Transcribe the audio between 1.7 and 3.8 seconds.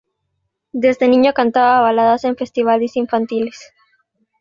baladas en festivales infantiles.